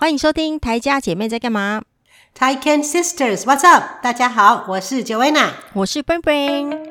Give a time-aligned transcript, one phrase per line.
[0.00, 1.82] 欢迎收听台家姐妹在干嘛
[2.34, 4.02] ？Taiken Sisters，What's up？
[4.02, 6.90] 大家好，我是 Joanna，我是 Bring Bring。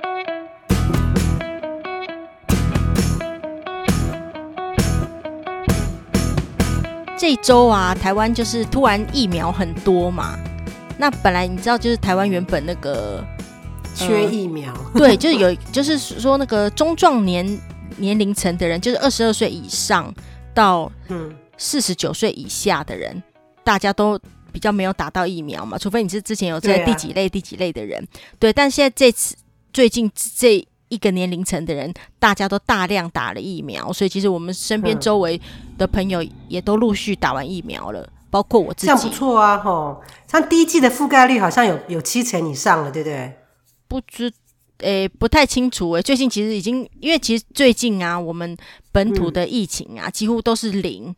[7.18, 10.38] 这一周啊，台湾就是突然疫苗很多嘛。
[11.00, 13.26] 那本来你知道，就是台湾原本那个
[13.96, 17.60] 缺疫苗，呃、对，就是有，就是说那个中壮年
[17.98, 20.14] 年龄层的人，就是二十二岁以上
[20.54, 21.36] 到嗯。
[21.60, 23.22] 四十九岁以下的人，
[23.64, 24.20] 大家都
[24.52, 28.04] 比较没有打到疫苗嘛，除非你是之前有在第几类、啊、第几类的人，
[28.40, 28.52] 对。
[28.52, 29.36] 但现在这次
[29.72, 35.40] 最近这一个年龄层的人，大家都大量打了疫苗，所以其实我们身边周围
[35.78, 38.88] 的朋友也都陆续打完疫苗了，包括我自己。
[38.88, 40.02] 这样不错啊，吼！
[40.28, 43.34] 像第一季的覆盖率好像有有七成以上了，对不对？
[43.88, 44.34] 不知。
[44.80, 46.02] 诶、欸，不太清楚诶、欸。
[46.02, 48.56] 最近其实已经，因为其实最近啊，我们
[48.94, 51.14] 本土的疫情啊，嗯、几乎都是零。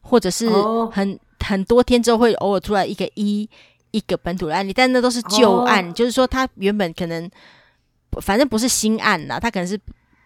[0.00, 0.48] 或者是
[0.90, 3.48] 很、哦、很多天之后会偶尔出来一个一
[3.90, 7.30] 一个本土的案例，但那都是旧案，哦、就是说他原本可能
[8.20, 9.78] 反正不是新案啦，他可能是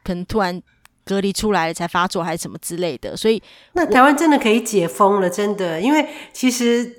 [0.02, 0.60] 可能突然
[1.04, 6.96] 隔离出来才发作还是什么之类的，所以那台湾真的可以解封了，真的，因为其实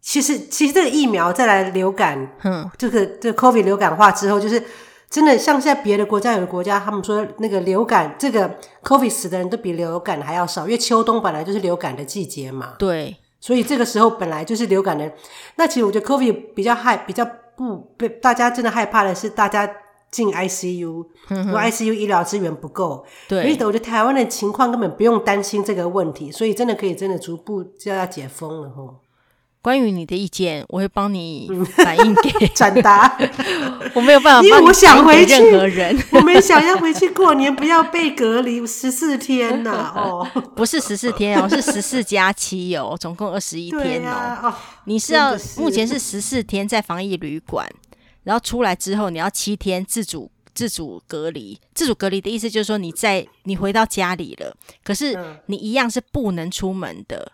[0.00, 4.62] 其实其实这个疫苗再来流感，嗯，这个这个 COVID 流感化之后就是。
[5.14, 12.74] 真的，像现在别的国家，有的国家他们说那个流感，这个 COVID 死的人都比流感还要少，因为秋冬本来就是流感的季节嘛。
[12.80, 15.12] 对，所以这个时候本来就是流感的。
[15.54, 17.24] 那其实我觉得 COVID 比较害，比较
[17.56, 19.70] 不被大家真的害怕的是大家
[20.10, 23.06] 进 ICU，因为 ICU 医疗资源不够。
[23.28, 28.96] 对，所以我觉得台湾的情况根本不用担心这个问题，所以真的可以真的逐步就要解封了吼。
[29.64, 33.16] 关于你的意见，我会帮你反映给 转达。
[33.96, 35.32] 我没有办法，因为我想回去。
[35.32, 39.92] 任何人， 我们想要回去过年，不要被隔离十四天呐、啊！
[39.96, 44.10] 哦，不是十四天哦，是十四加七哦，总共二十一天哦。
[44.10, 44.54] 啊、哦，
[44.84, 47.66] 你是要是目前是十四天在防疫旅馆，
[48.24, 51.58] 然后出来之后你要七天自主自主隔离。
[51.72, 54.54] 自主隔离的意思就是说你在你回到家里了，
[54.84, 57.32] 可是你一样是不能出门的。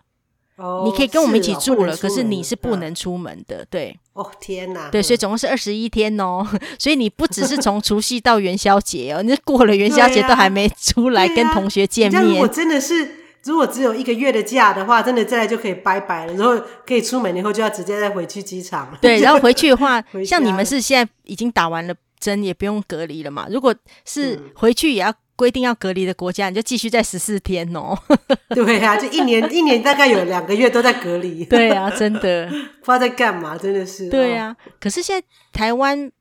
[0.61, 3.97] 哦、你可以跟我们一起住了，哦、可是你是不能出门的，啊、对。
[4.13, 4.89] 哦天哪！
[4.89, 6.45] 对，所以总共是二十一天哦，
[6.77, 12.21] 所以你不只是从除夕到元宵节哦，你过了元宵节都还没出来跟同学见面。
[12.21, 13.09] 如果真的是，
[13.45, 18.95] 如果只有一个月的假的话，真的再来就可以拜拜了，然后可以出门以后就要直接再回去机场。
[19.01, 23.47] 对， 然后回去的话，像你们是现在已经打完了针，也不用隔离了嘛。
[23.49, 23.73] 如果
[24.05, 25.13] 是回去也要。
[25.41, 27.97] 规定要隔离的国家，你就继续在十四天哦。
[28.53, 31.43] 对啊，就一年一年大概有两个月都在隔离。
[31.45, 32.45] 对啊，真的
[32.85, 34.07] 不知道在干嘛，真的是。
[34.07, 36.11] 对啊，哦、可是现在台湾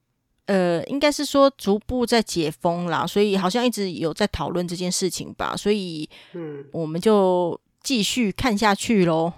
[0.47, 5.55] 呃，应该是说逐步在解封啦，所以好像一直有在讨论这件事情吧。
[5.55, 9.31] 所以嗯，我们就继续看下去喽。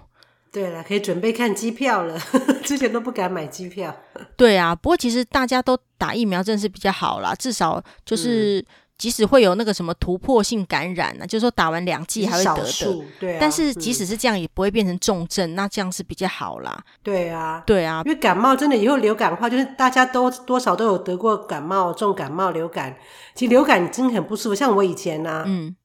[0.49, 2.17] 对了，可以准备看机票了。
[2.63, 3.93] 之前都不敢买机票。
[4.37, 8.59] 对啊，不过其实大家都打疫苗，真的是比较好啦，至少就是。
[8.59, 8.65] 嗯
[8.97, 13.37] 即使会有那个什么突破性感染呢、啊，就是说打完两剂还会得的，对、啊。
[13.41, 16.81] 但是即使是这样，也不会变成重症，嗯、那这样是比较好啦。
[17.01, 22.95] 对啊，对啊，因为感冒真的以后流感的话，就是大家都多少都有得过感冒、重感冒、流感。
[23.33, 25.75] 其实流感真的很不舒服，像我以前呢、啊，嗯，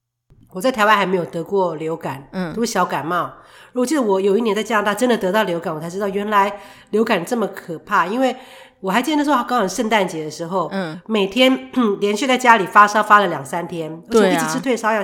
[0.50, 3.32] 我在台湾还没有得过流感，嗯，都是小感冒。
[3.72, 6.60] 我记得我有一年在加拿大真的得到流感，我才知道原来
[6.90, 8.36] 流感这么可怕，因为。
[8.80, 15.02] 我还记得那时候刚好圣诞节的时候，嗯，每天 连续在家里发烧发了两三天，对啊，而且一直吃退烧药，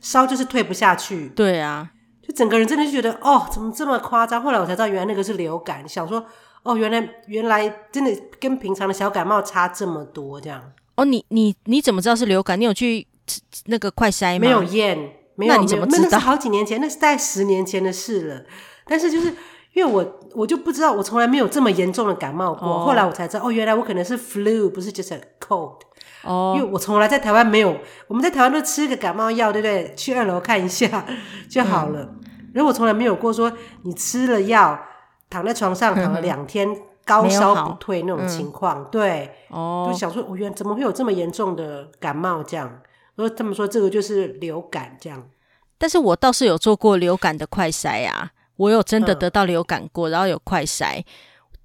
[0.00, 1.90] 烧就是退不下去，对啊，
[2.26, 4.42] 就整个人真的就觉得哦，怎么这么夸张？
[4.42, 5.86] 后来我才知道，原来那个是流感。
[5.86, 6.24] 想说
[6.62, 8.10] 哦，原来原来真的
[8.40, 10.72] 跟平常的小感冒差这么多，这样。
[10.96, 12.58] 哦，你你你怎么知道是流感？
[12.58, 13.06] 你有去
[13.66, 14.38] 那个快筛吗？
[14.40, 14.96] 没有验，
[15.34, 16.08] 没有，那你怎么知道？
[16.10, 18.44] 那是好几年前，那是大概十年前的事了。
[18.86, 19.34] 但是就是。
[19.72, 22.68] 因为我我就不知道，我从来没有这么严重的感冒过。
[22.68, 22.86] Oh.
[22.86, 25.76] 后来我才知道，哦，原来我可能是 flu，不是 just a cold。
[26.24, 27.76] 哦，因为我从来在台湾没有，
[28.08, 29.94] 我们在台湾都吃个感冒药，对不对？
[29.96, 31.06] 去二楼看一下
[31.48, 32.00] 就好了。
[32.00, 32.20] 嗯、
[32.52, 34.78] 然后我从来没有过说你吃了药，
[35.30, 38.82] 躺在床上躺了两天，嗯、高烧不退那种情况。
[38.82, 42.68] 嗯、对，哦，就想说，我原来怎么会有这么严重的感冒这样？
[43.14, 45.22] 然后他们说这个就是流感这样。
[45.78, 48.32] 但是我倒是有做过流感的快筛啊。
[48.60, 51.02] 我有真的得到流感过，嗯、然后有快筛，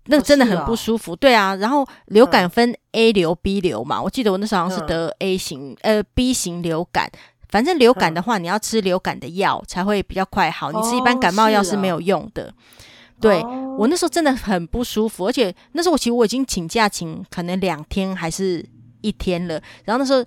[0.06, 1.13] 那个真的很不舒服。
[1.13, 7.12] 对啊，然后流感分 A 流、B 流嘛，我记得我那时候好像是得 A 型，嗯、呃 B 型流感。
[7.50, 12.45] 反正流感的话，嗯、你要吃流感的药才会比较快好，你吃一般感冒药是没有用的。
[12.45, 18.65] 哦啊、对、哦、我那时候真的很不舒服，而且那时候我其实我已经请假请可能两天还是
[19.01, 20.24] 一天了，然后那时候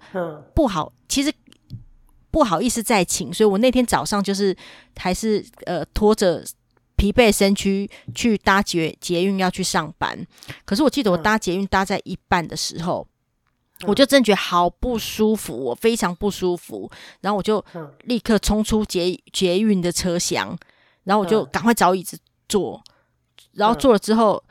[0.54, 1.32] 不好，其实。
[2.30, 4.54] 不好意思再请，所以我那天早上就是
[4.98, 6.44] 还是呃拖着
[6.98, 10.26] 疲惫身躯去搭捷捷运要去上班。
[10.64, 13.06] 可是我记得我搭捷运搭在一半的时候，
[13.80, 16.90] 嗯、我就真觉得好不舒服，我非常不舒服。
[17.20, 17.64] 然后我就
[18.04, 20.58] 立刻冲出捷捷运的车厢，
[21.04, 22.18] 然后我就赶快找椅子
[22.48, 22.82] 坐。
[23.52, 24.42] 然后坐了之后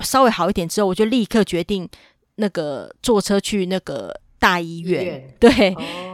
[0.00, 1.88] 稍微好一点之后，我就立刻决定
[2.36, 5.02] 那个坐车去那个大医院。
[5.02, 5.74] 医院对。
[5.74, 6.13] 哦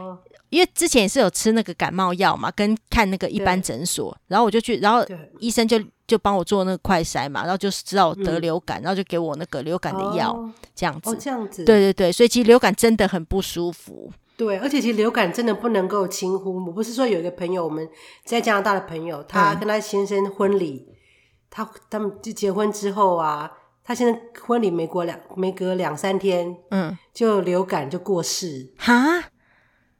[0.51, 5.03] 因为之前也是有吃那个感冒药嘛，跟看那个一般诊所，然后我就去，然后
[5.39, 11.09] 医生就就帮我做那个快筛嘛，然后就知道我得流感，嗯、然后就给我那个流感的药，哦、这样子。
[11.09, 11.63] 哦，这样子。
[11.63, 14.11] 对对对，所以其实流感真的很不舒服。
[14.35, 16.65] 对，而且其实流感真的不能够轻忽。
[16.65, 17.87] 我不是说有一个朋友，我们
[18.25, 20.95] 在加拿大的朋友，他跟他先生婚礼，嗯、
[21.49, 23.49] 他他们就结婚之后啊，
[23.83, 28.73] 他现在婚礼没过两没隔两三天，嗯，就流感就过世。
[28.77, 29.30] 哈？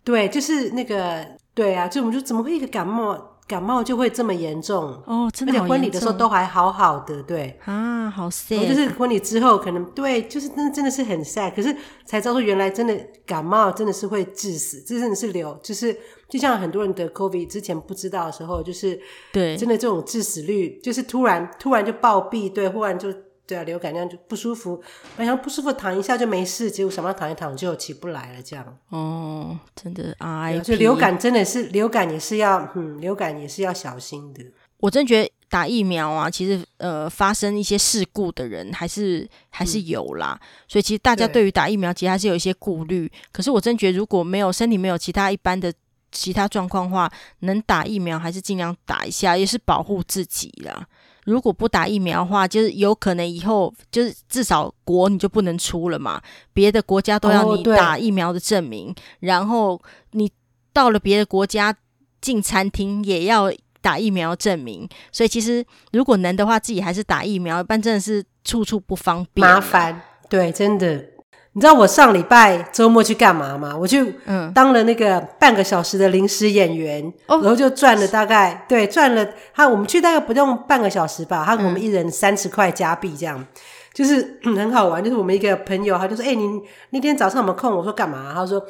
[0.03, 5.29] 对，就是那个，对啊，就我们说怎么会一个感冒，感冒就会这么严重哦？
[5.33, 8.67] 真的，而且婚礼的时候都还好好的，对啊，好 sad。
[8.67, 11.53] 就是婚礼之后可能对，就是真真的是很 sad。
[11.55, 11.75] 可是
[12.05, 15.95] 才知道说原来真的感冒真的是会致死，这真的是流，就是
[16.27, 18.99] 就像很多人得 COVID 之前不知道的时候，就是
[19.31, 23.13] 对，真的这种致死率就是突然突然就暴毙，对，忽然就。
[23.51, 24.81] 对啊，流感那样就不舒服，
[25.17, 28.77] 好像不舒服躺一下就没事，结果想要躺一躺就起不来了，这样。
[28.87, 34.41] 哦，真的啊，就流感真的是流感也是要，嗯，流感也是要小心的。
[34.77, 43.11] 我真觉得打疫苗啊，其实呃，发生一些事故的人还是还是有啦，嗯、所以其实大家对于打疫苗其实还是有一些顾虑。
[43.33, 45.73] 可是我真觉得如果没有身体没有其他一般的
[46.09, 50.87] 其他状况的话，能打疫苗还是尽量打一下，也是保护自己啦。
[51.25, 56.21] 如果不打疫苗的话，就是有可能以后就是至少国你就不能出了嘛，
[56.53, 59.81] 别的国家都要你打疫苗的证明，哦、然后
[60.11, 60.31] 你
[60.73, 61.75] 到了别的国家
[62.19, 63.51] 进餐厅也要
[63.81, 71.05] 打疫苗证明，所以其实如果能的话，自己还是打疫苗，一般真的是处处不方便，麻烦，对，真的。
[71.53, 73.75] 你知道我上礼拜周末去干嘛吗？
[73.75, 74.15] 我去
[74.55, 83.47] 当了那个半个小时的临时演员，嗯、然后就赚了大概、哦、对赚了他我们去大概不用半个小时吧，他给我们一人三十块加币这样，嗯、
[83.93, 85.03] 就是 很好玩。
[85.03, 86.61] 就是我们一个朋友，他就说：“哎、欸，你
[86.91, 88.63] 那天早上有没有空？”我说：“干嘛？”他说：“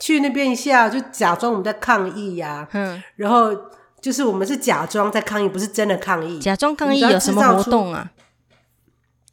[0.00, 3.54] 去那边一下，就假装我们在抗议呀、啊。”嗯，然后
[4.00, 6.38] 就是我们是假装在抗议，不是真的抗议。
[6.38, 8.10] 假装抗议有什么活动啊？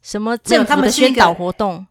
[0.02, 1.86] 什么政府的宣导活动？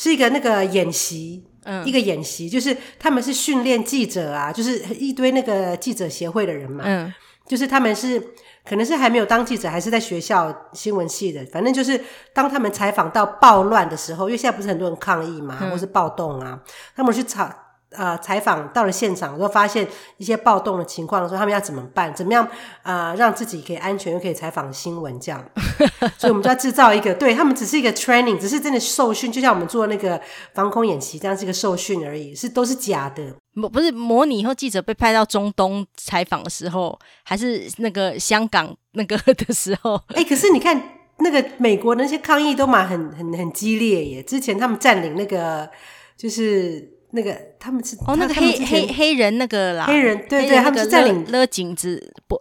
[0.00, 7.12] 是一个那个演习，嗯，一个演习，就是他们是训练记者啊，就是一堆那个记者协会的人嘛，嗯，
[7.48, 8.22] 就是他们是
[8.64, 12.00] 可能是还没有当记者，还是在学校新闻系的，反正就是
[12.32, 16.62] 当他们采访到暴乱的时候，因为现在不是很多人抗议嘛，嗯、或是暴动啊，
[16.94, 17.52] 他们去采。
[17.90, 19.86] 呃，采访到了现场，然后发现
[20.18, 22.14] 一些暴动的情况的时候，他们要怎么办？
[22.14, 22.46] 怎么样
[22.82, 25.42] 啊、呃，让自己可以安全又可以采访新闻这样？
[26.18, 30.20] 所以我们就要制造一个，对他们只是一个 training，只是真的受训，就像我们做那个
[30.52, 33.34] 防空演习这样，是一个受训而已，是都是假的。
[33.72, 39.94] 不是模拟以后记者被派到中东采访的时候，还是那个香港那个的时候？
[40.14, 40.80] 哎、欸，可是你看
[41.20, 45.70] 那个美国那些抗议都蛮很很很激烈耶，之前他们占领那个
[46.18, 46.97] 就是。
[47.12, 52.38] 那个他们是哦，那个黑黑黑人那个啦，黑人对对，他们是占领勒警子不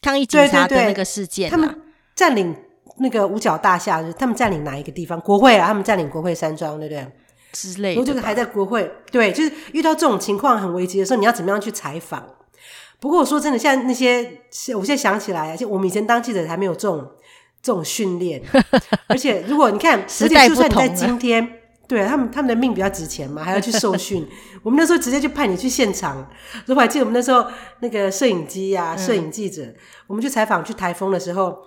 [0.00, 1.82] 抗议警察的那个事件，他们
[2.14, 2.54] 占领
[2.98, 5.20] 那个五角大厦，他们占领哪一个地方？
[5.20, 7.06] 国会啊，他们占领国会山庄，对不对？
[7.52, 7.94] 之类的。
[7.94, 12.24] 然后这个还在国会，对，就是遇到这种情况很危机的时候，你要怎么样去采访？
[13.00, 14.40] 不过我说真的，现在那些，
[14.76, 17.04] 我现在想起来，就我们以前当记者还没有这种
[17.60, 18.40] 这种训练，
[19.08, 21.63] 而且如果你看，时代就算你在今天。
[21.86, 24.26] 对他们，他们的命比较值钱嘛，还要去受训。
[24.62, 26.26] 我们那时候直接就派你去现场。
[26.66, 27.46] 如果还记得我们那时候
[27.80, 29.74] 那个摄影机呀、啊、摄影记者，嗯、
[30.06, 31.58] 我们去采访去台风的时候，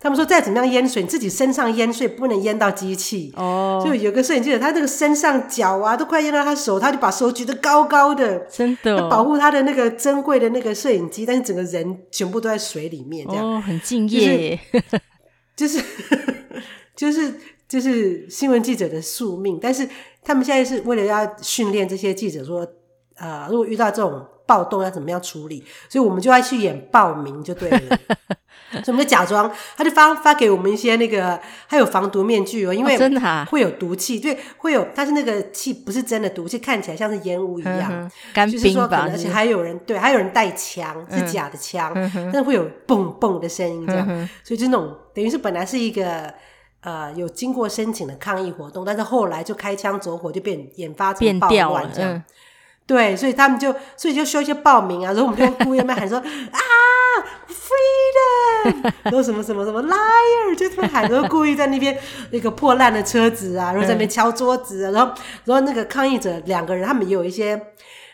[0.00, 3.32] 他们说再怎么样淹水，你自己身上淹水不能淹到机器。
[3.36, 14.58] 哦，就有个摄影记者，他那个身上脚啊都快淹到他手，他就把手举得高高的，真的保护他的那个珍贵的那个摄影机，但是整个人全部都在水里面，这样哦，很敬业，
[15.54, 15.78] 就是
[16.96, 17.24] 就是。
[17.26, 17.34] 就是
[17.68, 19.88] 就是新闻记者的宿命，但是
[20.22, 22.66] 他们现在是为了要训练这些记者，说，
[23.16, 27.80] 呃，如果遇到这种暴动要怎么样处理，所以我们就要去演暴民就对了，
[28.70, 41.92] 所以我们就假装，他就发发给我们一些那个，还有防毒面具哦，因为真的会有毒气，对，会有，但是那个气不是真的毒气，看起来像是烟雾一样，干冰吧，就是说可能而且还有人对，还有人带枪，是假的枪，
[42.32, 44.06] 但是会有嘣嘣的声音这样，
[44.44, 46.32] 所以就那种等于是本来是一个。
[46.82, 52.22] 呃，有经过申请的抗议活动，但是后来就开枪走火，就变演发成暴乱这样。
[52.86, 56.60] 对，所以他们就所以就需要一些报名啊，然后我们就故意在那边喊说 啊
[57.48, 61.98] ，freedom，然后什么什么什么 liar，就这么喊，然后故意在那边
[62.30, 65.12] 那个破烂的车子啊，然后在那边敲桌子啊，然后
[65.44, 67.60] 然后那个抗议者两个人，他们也有一些。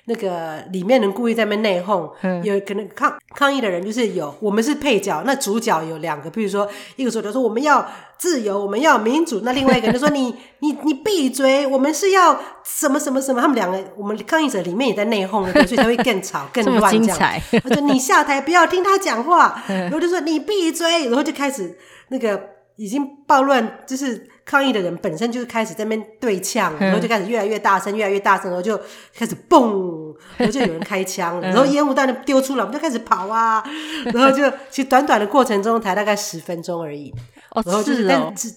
[0.06, 17.18] 那个里面人故意在那边内讧，嗯、有可能抗抗议的人就是有，我们是配角，那主角有两个，比如说一个主角说我们要自由，我们要民主，那另外一个人就说你 你你闭嘴，我们是要什么什么什么，他们两个我们抗议者里面也在内讧，所以才会更吵 更乱这样。
[17.62, 21.78] 他说你下台不要听他讲话， 然后就说你闭嘴，然后就开始
[22.08, 24.31] 那个已经暴乱，就是。
[24.44, 28.78] 抗议的人本身就是开始在那边对呛，然后就开始越来越大声，越来越大声，然后就
[29.14, 33.62] 开始嘣， 然后就有人开枪了，然后烟雾弹丢出来，我们就开始跑啊，
[34.12, 37.12] 然后就其实短短的过程中才大概十分钟而已，
[37.52, 38.54] 哦，然后就是，但是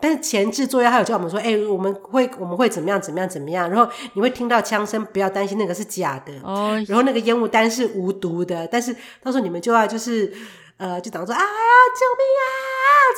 [0.00, 10.32] 但是前置作业还有叫我们说，哎、欸，我们会我们会怎么样怎么样怎么样，然后你会听到枪声，不要担心那个是假的，哦，然后那个烟雾弹是无毒的，但是到时候你们就要就是。
[10.80, 12.48] 呃，就讲说啊，救命啊！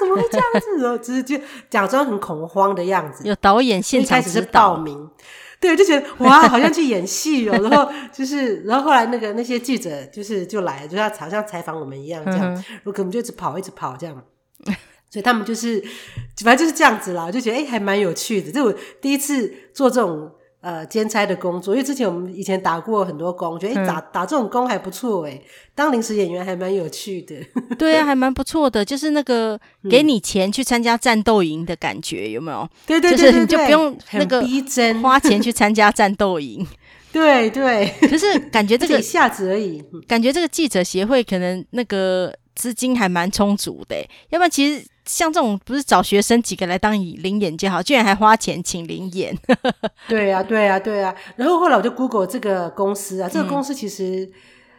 [0.00, 0.82] 怎么会这样子？
[0.82, 1.38] 然后只是就
[1.70, 3.22] 假装很恐慌的样子。
[3.24, 5.08] 有导演现场开始是报名，
[5.60, 7.56] 对，就觉得哇，好像去演戏哦。
[7.62, 12.52] 然后就是，然后后来那个那些记者就是就来了，就要好像采访我们一样这样。
[12.52, 14.24] 嗯、哼我可能就一直跑，一直跑这样。
[15.08, 15.80] 所以他们就是
[16.44, 18.50] 反正就是这样子啦，就觉得哎，还蛮有趣的。
[18.50, 20.32] 就我第一次做这种。
[20.62, 25.42] 呃，兼差的工作，因为之前我们以前打过很多工，觉得打打这种工还不错哎，
[25.74, 27.34] 当临时演员还蛮有趣的。
[27.76, 29.58] 对啊，还蛮不错的，就是那个
[29.90, 32.68] 给你钱去参加战斗营的感觉，有没有？
[32.86, 36.64] 对 对对，对，对，就是你就不用那个逼真花钱去参加战斗营。
[37.12, 43.96] 对 对，可是感觉这个一下子而已，感觉这个记者协会可能那个资金还蛮充足的，
[44.30, 44.86] 要不然其实。
[45.04, 49.36] 像这种不是找学生几个来当临演就好，居然还花钱请临演。
[50.08, 51.16] 对呀、啊，对呀、啊，对呀、啊。
[51.36, 54.30] 然后后来我就 Google 这个公司啊，这个公司其实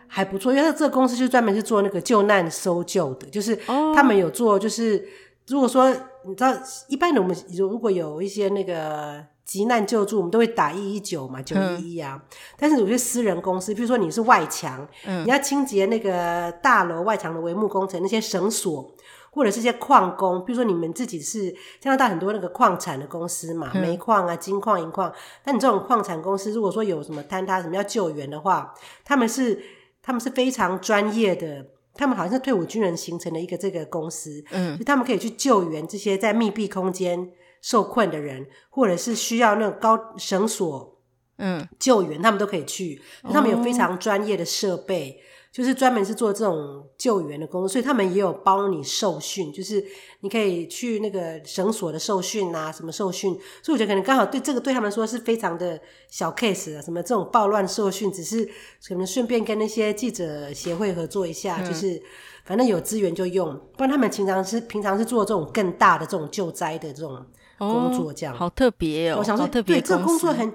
[0.07, 3.55] 还不错，嗯、因为这个公司就专门是做那个救难搜救的，就是
[3.93, 5.05] 他们有做，就是
[5.47, 5.89] 如果说
[6.25, 6.53] 你知道，
[6.87, 12.17] 一般的我们如果有一些那个急难救助，我们都会打一一九嘛，九一一啊。
[12.17, 18.95] 嗯、但是有些私人公司，比如说你是外墙，嗯、你要清洁那个大楼外墙的帷幕工程，那些绳索。
[19.33, 25.11] 或者是些矿工，比如说你们自己是加拿大很多那个矿产的公司嘛，煤矿啊、金矿、银矿。
[25.43, 28.71] 那你这种矿产公司，如果说有什么坍塌、什么要救援的话，
[29.03, 29.59] 他们是
[30.03, 41.01] 他们是非常专业的，他们好像是退伍军人形成的一个这个公司，嗯，就他们可以去救援这些在密闭空间受困的人，或者是需要那种高绳索，
[41.39, 45.19] 嗯，救援他们都可以去，他们有非常专业的设备。
[45.53, 49.85] 就是专门是做这种救援的工作，所以他们也有帮你受训，就是
[50.21, 53.31] 你可以去那个绳索的受训啊，什么受训。
[53.61, 55.79] 所以我觉得可能刚好对这个对他们说是非常的
[56.09, 58.43] 小 case 啊，什么这种暴乱受训，只是
[58.87, 62.01] 可能顺便跟那些记者协会合作一下，嗯、就是
[62.45, 63.55] 反正有资源就用。
[63.77, 67.23] 不然他们平常是平常是做这种更大的这种救灾的这种
[67.59, 69.17] 工作，这样、哦、好特别哦。
[69.19, 70.51] 我想说，特别对这个工作很。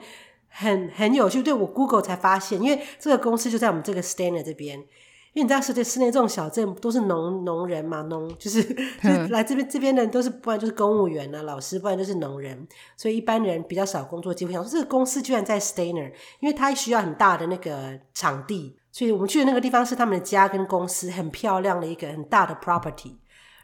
[0.58, 4.84] 很很有趣，对，我 Google 才发现，因为这个公司就在我们这个 Stayner 这边。
[5.34, 8.60] 因为你知道，世界室内这种小镇都是农农人嘛，农就是
[9.00, 14.52] 就是来这边这边的人都是，不然就是公务员啊、老师，不然就是农人，所以一般人比较少工作机会。
[14.52, 16.10] 想说这个公司居然在 Stainer，
[16.40, 23.12] 因为它需要很大的那个场地，所以我们去的那个地方是他们的家跟公司，很漂亮的一个很大的 property，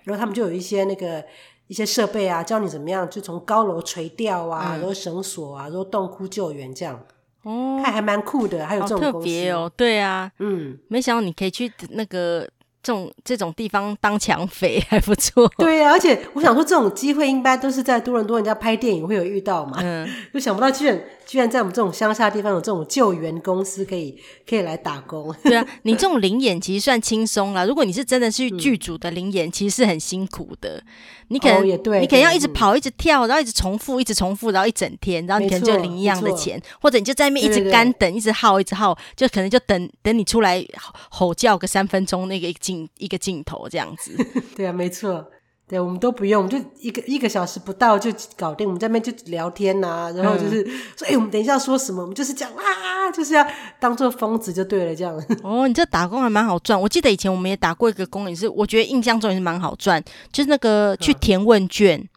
[0.04, 1.24] 然后他们就有一些那个。
[1.66, 7.00] 一些设备啊，教你怎么样，就从高楼垂钓啊，嗯、然后绳索啊，然后洞窟救援这样。
[7.42, 9.00] 哦，看还蛮酷的，还有这种。
[9.00, 12.48] 特别哦，对啊，嗯，没想到你可以去那个。
[12.86, 25.34] 这种这种地方当抢匪 还不错，对、啊，而且我想说，这种机会应该都是在多伦多人家拍电影会有遇到嘛，嗯， 就想不到居然居然在我们这种乡下地方有这种救援公司可以可以来打工。
[25.44, 27.64] 对啊，你这种灵演其实算轻松啦。
[27.64, 30.82] 如果你是真的是剧组的灵演，嗯、其实是很辛苦的。
[31.28, 40.64] 你可能、哦、也对，你可能要一直跑，嗯、一直跳，然后一直重复，一直重复，然后一整天，然后你可能就领一样的钱，或者你就在那边一直干等，一直耗，一直耗，就可能就等等你出来
[41.10, 42.88] 吼叫个三分钟那个镜。
[42.98, 44.16] 一个镜头这样子，
[44.56, 45.26] 对啊，没错，
[45.66, 48.66] 对，我们都不用，就一个一个小时不到就搞定。
[48.66, 50.62] 我们在那边就聊天呐、啊，然后就是
[50.94, 52.02] 说，哎、嗯，我们等一下说什么？
[52.02, 53.46] 我们就是讲啊，就是要
[53.80, 55.14] 当做疯子就对了，这样。
[55.42, 56.78] 哦，你这打工还蛮好赚。
[56.78, 62.08] 我记得以前我们也打过一个工，也是我觉得印象中也是蛮好赚，就是那个去填问卷，嗯、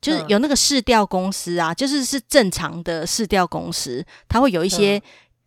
[0.00, 5.00] 就是有那个市调公司啊，就是是正常的市调公司，它会有一些。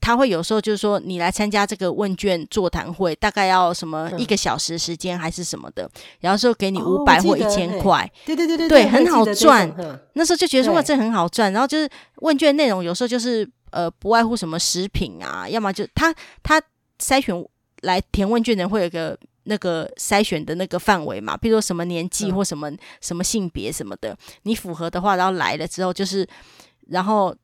[0.05, 9.67] 嗯他会有时候就是说，你来参加这个问卷座谈会，大概要什么一个小时时间还是什么的，嗯、然后说给你五百或一千块，对对对对，对，很好赚。
[10.13, 11.51] 那时候就觉得说哇，这很好赚。
[11.51, 16.61] 然后就是问卷内容有时候就是呃，不外乎什么食品啊，要么就他他
[16.99, 17.33] 筛选
[17.81, 26.27] 来填问卷的人会有一个那个筛选的那个范围嘛，比如说什么年纪或什么、嗯、什么性别什么的，你符合的话，然后来了之后就是，
[26.89, 27.35] 然后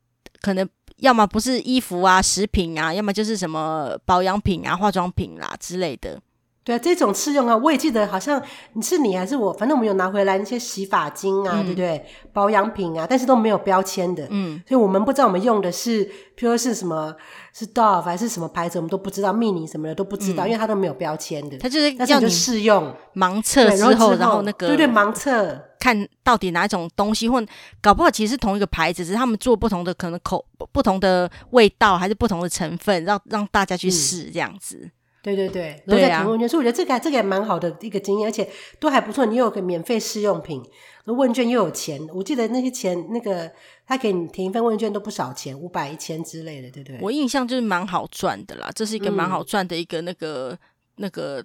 [0.41, 0.69] 可能
[1.01, 6.19] 要么不是衣服啊、食品啊，要么就是什么保养品啊、化妆品啦、啊、之类的。
[6.63, 8.39] 对啊，这种试用啊，我也记得，好像
[8.73, 12.05] 你是你还是我，反正我们有拿回来那些洗发精啊，嗯、对不对？
[12.31, 17.15] 保养品啊，但是都没有标签的，嗯，所以我们不知道我们用的是，譬如说是什么，
[17.51, 21.57] 是 Dove 还是什么牌子，我们都不知道，Mini 什么的都不知道，嗯、因为它都没有标签的。
[21.57, 27.43] 它就是要你试用盲测然后，然后那个对对盲测，看到底哪一种东西，或
[27.81, 34.77] 搞不好其实是同一个牌子，只是他们做不同的，可能口不同的味道，还是不同的成分，让让大家去试这样子。
[34.83, 34.91] 嗯
[35.23, 39.23] 对对对，然后再填问卷，所以我觉得这个这个也蛮好的一个经验，而且都还不错。
[39.23, 40.63] 你有个免费试用品，
[41.05, 43.51] 问卷又有钱，我记得那些钱，那个
[43.85, 46.97] 他给你填一份问卷都不少钱，五百、一千之类的，对不对？
[46.99, 50.57] 我印象就是蛮好赚的啦，这是一个蛮好赚的一个那个、嗯、
[50.95, 51.43] 那个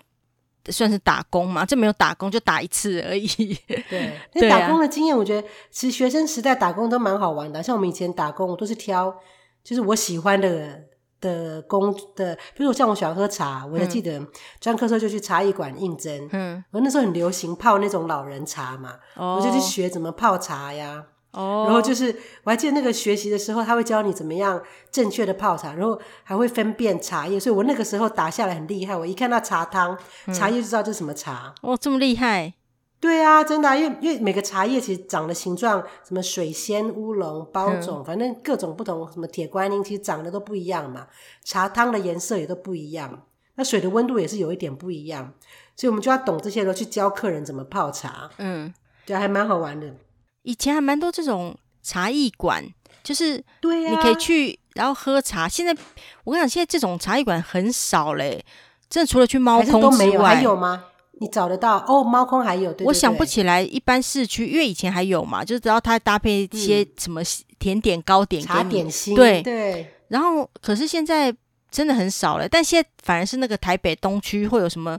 [0.70, 3.26] 算是打工嘛，这没有打工就打一次而已。
[3.88, 9.14] 对， 那打工的经验，我觉得其实学生时代打工都蛮好玩的，像我们以前打工，我都是挑
[9.62, 10.84] 就是我喜欢的。
[11.18, 14.20] 的工的，比如说像我喜欢喝茶，我还记得
[14.60, 21.02] 专科时候就去茶艺馆应征，嗯，我那时候很流行泡那种老人茶嘛，哦、我就去学怎么泡茶呀，
[21.36, 22.06] 哦，然后就是
[22.44, 29.96] 我还记得那个学习的时候，他会教你怎么样正确的泡茶，然后还会分辨茶叶，所以我那个时候打下来很厉害，我一看到茶汤、
[30.32, 32.54] 茶叶就知道这是什么茶，哦，这么厉害。
[32.98, 41.06] 对啊，真的啊，因为因为每个茶叶其实长的形状，什么水仙、乌龙、包种，嗯、反正各种不同，什么铁观音，其实长得都不一样嘛。
[41.44, 43.24] 茶汤的颜色也都不一样，
[43.56, 45.34] 那水的温度也是有一点不一样，
[45.76, 48.30] 所以我们就要懂这些，都去教客人怎么泡茶。
[48.38, 48.72] 嗯，
[49.04, 49.94] 对，还蛮好玩的。
[50.46, 52.64] 以前还蛮多这种茶艺馆，
[53.02, 55.48] 就是对呀，你可以去然后喝茶。
[55.48, 55.76] 现在
[56.22, 58.44] 我跟你讲，现在这种茶艺馆很少嘞，
[58.88, 60.84] 真的除了去猫空之外，都没有，还有吗？
[61.18, 62.04] 你找得到哦？
[62.04, 63.60] 猫空还有，对对对，我想不起来。
[63.60, 67.20] 一般市区，因为以前还有嘛，就是只要它搭配一些什么
[67.58, 69.92] 甜点、糕点、茶点心，对对。
[70.08, 71.34] 然后，可是现在
[71.70, 72.48] 真的很少了。
[72.48, 74.96] 但现在反而是那个台北东区会有什么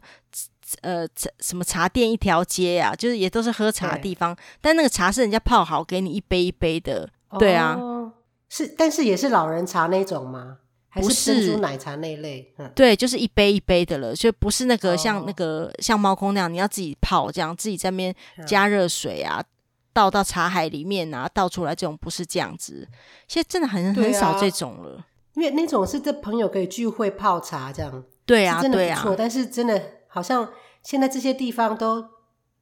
[0.81, 1.07] 呃
[1.39, 4.35] 什么茶店一条街啊，就是也都是喝茶的地方。
[4.61, 8.13] 但那个茶是人家泡好给你一杯一杯的，对啊，哦、
[8.49, 10.57] 是，但是也是老人茶那种吗？
[10.93, 18.15] 不是珍珠奶茶那类，嗯、对，就是一杯一杯的了，就不是那个像那个、哦、像猫空那样，你要自己泡，这样自己在那边
[18.47, 19.45] 加热水啊，嗯、
[19.93, 22.87] 倒到茶海里面啊，倒出来这种不是这样子。
[23.27, 29.03] 现在真的很、啊、很少这种了，因为那种是这朋友可以聚会泡茶这样，对啊，真的不错。
[29.03, 29.79] 对啊、但是真的
[30.17, 30.49] 好像
[30.83, 32.03] 现在这些地方都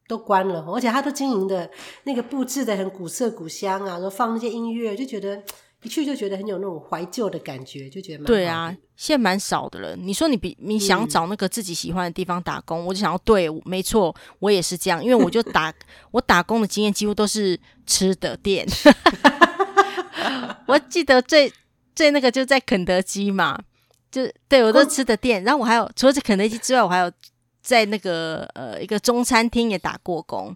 [0.08, 1.72] 都关了，而且他都经营的
[2.04, 5.42] 那个布置的很古色古香啊，然后放那些音乐，就觉得。
[5.84, 9.96] 一去就觉得很有那种怀旧的感觉，就觉得蛮对啊，现在蛮少的了。
[9.96, 15.72] 你说你比你想找那个自己喜欢的地方打工，嗯、我就想要对，没错，我也是这样，因为我就打
[16.10, 18.66] 我打工的经验几乎都是吃的店。
[20.66, 21.54] 我记得最
[21.94, 23.60] 最那个就在肯德基嘛，
[24.10, 25.44] 就对我都吃的店。
[25.44, 27.12] 然后我还有除了在肯德基之外，我还有
[27.66, 30.56] 在那个呃一个中餐厅也打过工。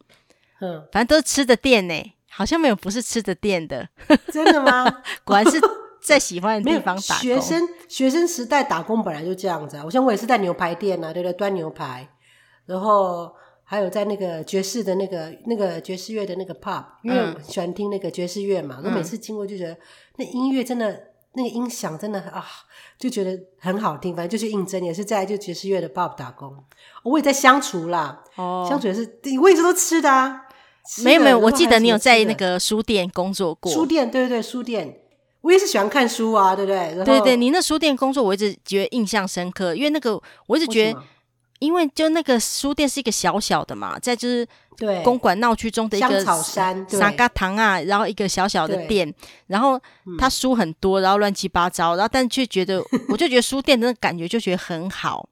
[0.61, 2.13] 嗯，反正都是吃的店呢、欸。
[2.31, 3.89] 好像没有不是吃的店的，
[4.31, 4.85] 真的吗？
[5.25, 5.59] 果然是
[5.99, 7.23] 在喜欢的地方打工。
[7.23, 11.33] 学生学生时代打工本来就这样子啊，我像我也是在牛排店啊，对不对？
[11.33, 12.07] 端牛排，
[12.67, 19.75] 然后还有在那个爵士的那个那个爵士乐的那个 pub，因为我喜欢听那个爵士乐嘛，我、嗯、每次经过就觉得
[20.17, 21.08] 那音乐真的
[21.41, 22.45] 那个音响真的啊，
[22.97, 24.13] 就觉得很好听。
[24.13, 26.53] 反正就去应征，也是在就爵士乐的爸爸打工。
[27.03, 30.41] 我也在相处啦，哦，相处也是，我一直都吃的啊。
[31.03, 33.71] 没有没有，我记得你有在那个书店工作过。
[33.71, 34.99] 书店，对对对，书店，
[35.41, 36.95] 我也是喜欢看书啊，对不对？
[36.95, 40.99] 对对对，你那书店工作，我一直觉得印象深刻，因为那个我一直觉得，
[41.59, 44.47] 因为就那个书店是一个小小的嘛，在就是
[45.03, 49.13] 公馆闹区中的一个草山沙嘎堂啊，然后一个小小的店，
[49.47, 49.79] 然后
[50.17, 55.27] 他书很多，然后乱七八糟，然后但却觉得， 我就觉得书店的那感觉就觉得很好。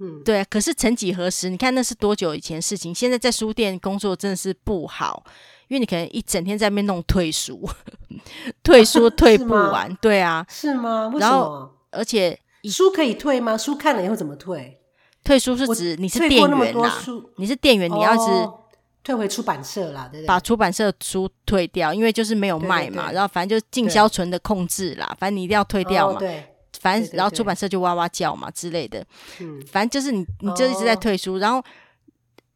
[0.00, 2.92] 嗯，对，可是曾几何时，你看那是多久以前事情？
[2.94, 5.22] 现在在书店工作真的是不好，
[5.68, 7.68] 因为你可能一整天在那边弄退书，
[8.64, 11.06] 退书退不完， 啊、对啊，是吗？
[11.08, 11.20] 为什么？
[11.20, 13.56] 然后而且书可以退吗？
[13.56, 14.80] 书看了以后怎么退？
[15.24, 17.02] 退书是指你是店员啦，
[17.36, 18.60] 你是店员，你要是、哦、
[19.02, 20.28] 退回出版社啦，对不对？
[20.28, 26.18] 把出版社书退掉，因为就是没有卖嘛，然后反正就进销存的控制啦，反正你一定要退掉嘛。
[26.18, 26.50] 哦、对。
[26.80, 29.02] 反正，然后出版社就哇哇叫嘛之类的。
[29.40, 31.36] 嗯，反正就是你，你就一直在退书。
[31.36, 31.64] 哦、然后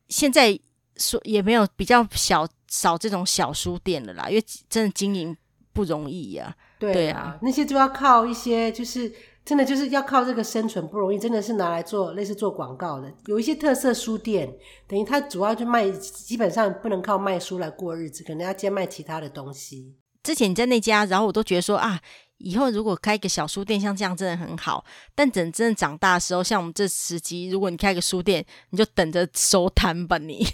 [0.08, 0.58] 现在
[0.96, 5.34] 说也没有比较小少这种小书店了啦，因为真的经营
[5.72, 9.10] 不容易呀、对啊，那些就要靠一些，就是
[9.48, 13.10] 真的就是要靠这个生存不容易，真的是拿来做类似做广告的。
[13.24, 14.46] 有一些特色书店，
[14.86, 19.94] 等于它主要就卖，基本上不能靠卖书来过日子，可能要兼卖其他的东西。
[20.22, 21.98] 之前你在那家，然后我都觉得说啊。
[22.36, 24.84] 以后如果开一个小书店，像这样真的很好。
[25.14, 30.46] 但等真正长大的时候，像我们这时机，如果你开个书店，你就等着收摊吧你。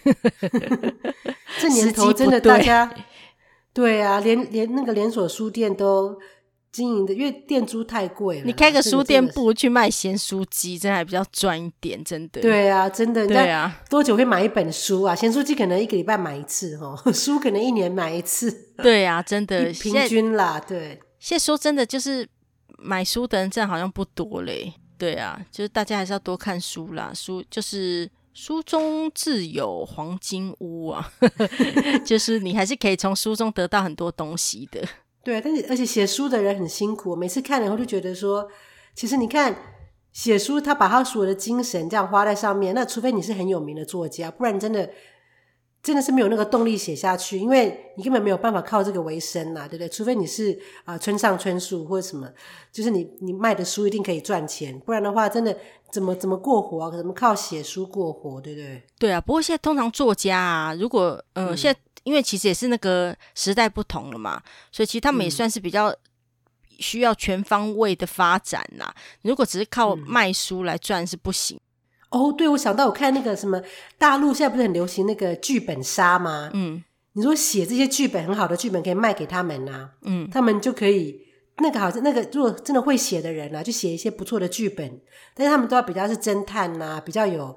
[1.61, 2.95] 这年头真的大家，
[3.75, 6.19] 对啊，连连那个连锁书店都
[6.75, 8.45] 经营的，因为店租太贵了。
[8.45, 12.41] 你开个书店，不如去卖咸酥鸡，真的还比较赚一点，真的。
[12.41, 13.25] 对啊，真的。
[13.29, 15.15] 对啊，多久会买一本书啊？
[15.15, 18.51] 咸酥鸡可能一个礼拜买一次哦， 书可能一年买一次。
[18.79, 21.01] 对啊，真的平均啦，对。
[21.21, 22.29] 现在说真的，就是
[22.77, 24.75] 买书的人真的好像不多嘞。
[24.99, 27.13] 对啊，就是大家还是要多看书啦。
[27.15, 31.09] 书就是书中自有黄金屋啊，
[32.05, 34.83] 就是你还是可以从书中得到很多东西的。
[35.25, 38.49] 对啊，但是而且写书的人很辛苦，每次看了以后就觉得说，
[38.95, 39.57] 其实你看
[40.13, 44.91] 写书，他把他所有的精神这样花在上面，那除非你是很有名的作家，不然真的。
[45.83, 49.89] 真的是没有那个动力写下去，因为你根本没有办法靠这个为生呐、啊，对不对？
[49.91, 50.51] 除非你是
[50.87, 52.27] 啊、呃、村上春树或者什么，
[52.73, 55.55] 就是你你卖的书一定可以赚钱，不然的话，真的
[55.93, 56.91] 怎么怎么过活啊？
[56.91, 58.83] 怎么靠写书过活，对不对？
[58.99, 64.41] 对啊，不过现在通常作家啊，如果呃、嗯、现在因为其实也是那个时代不同了嘛，
[64.71, 65.95] 所以其实他们也算是比较
[66.79, 68.95] 需要全方位的发展呐、啊。
[69.23, 71.59] 如果只是靠卖书来赚是不行。
[72.11, 73.61] 哦，对，我想到我看那个什么
[73.99, 76.51] 大陆现在不是很流行那个剧本杀吗？
[76.53, 81.21] 嗯，你说写这些剧本很好的剧本可以卖给他们啊，嗯，他们就可以
[81.59, 85.01] 那个好像那个如果真的会写的人啊，就写一些不错的剧本，
[85.35, 87.57] 但是他们都要比较是侦探呐、啊，比较有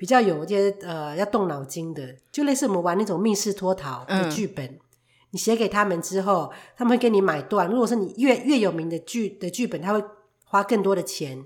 [0.00, 4.80] 比较有一些呃要动脑筋的，就类似我们玩那种密室脱逃的剧本，嗯、
[5.32, 7.68] 你写给他们之后，他们会给你买断。
[7.68, 10.02] 如果是你越越有名的剧的剧本，他会
[10.46, 11.44] 花更多的钱。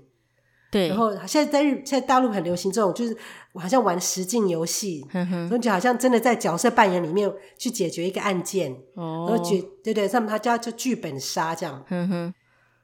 [0.71, 3.17] 对，然后现在在日，现在大陆很流行这种，就是
[3.55, 12.33] 好像玩实境游戏，嗯哼，就好像真的在角色扮演里面去解决一个案件，哦，然后解，对对，他们他叫叫剧本杀这样，嗯哼，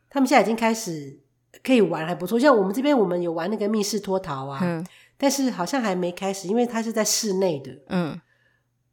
[0.09, 1.17] 他们现在已经开始
[1.63, 2.37] 可以玩，还不错。
[2.37, 4.85] 像我们这边，我们有玩那个密室脱逃啊，嗯，
[5.21, 8.19] 但是好像还没开始，因为它是在室内的，嗯。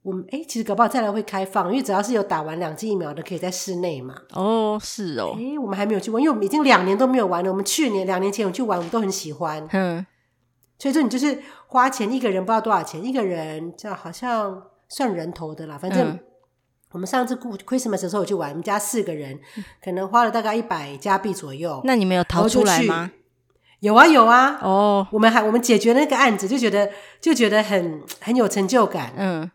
[0.03, 4.15] 我们哎，其实搞不好再来会开放，因为只要是有打完两剂疫苗的，可以在室内嘛。
[4.33, 5.37] 哦，是哦。
[5.37, 7.51] 哎，我们还没有去玩，因为我们已经两年都没有玩了。
[7.51, 9.67] 我们去年两年前有去玩，我们都很喜欢。
[9.73, 10.07] 嗯。
[10.79, 15.77] 所以说，你就是花钱一个人不知道多少钱，一个人这好像算人头的啦。
[15.77, 16.19] 反正
[16.93, 19.39] 我们上次过 Christmas 的时候有去玩，我们家四个人
[19.83, 21.83] 可能花了大概一百加币左右。
[21.85, 23.11] 那你们有逃出来吗？
[23.81, 24.59] 有啊，有啊。
[24.63, 25.07] 哦。
[25.13, 29.13] 我们还我们解决那个案子，就觉得就觉得很很有成就感。
[29.17, 29.51] 嗯。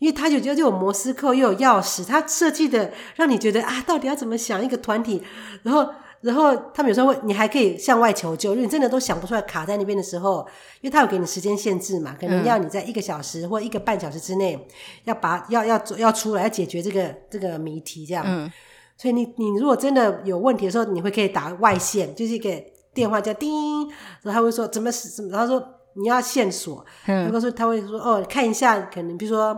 [0.00, 5.22] 因为他就觉得就有摩斯扣又有钥匙，他设计的让你觉得啊，到底要怎么想一个团体？
[5.62, 5.88] 然后，
[6.20, 10.46] 然后他们有时候会，你还可以向外求救，因为你真的都想不出来卡在那边的时候，
[10.82, 14.58] 因为他有给你时间限制嘛，可能要你在一个小时或一个半小时之内
[15.04, 18.24] 要把要要要出来要解决这个这个谜题这样。
[18.26, 18.50] 嗯。
[18.98, 22.50] 所以你你如果真的有问题的时候，你会可以打外线，就是一个
[22.94, 23.86] 电话叫叮，
[24.22, 25.68] 然后他会说怎么怎么，然后说。
[25.96, 26.84] 你要线索，
[27.24, 29.56] 如果说他会说哦，看一下，可能比如说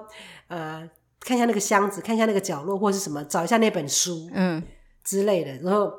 [0.48, 0.86] 呃，
[1.18, 4.62] 看一下那个箱子，看一下那个角落，或是什么，找一下那本书，嗯
[5.02, 5.52] 之类的。
[5.62, 5.90] 然后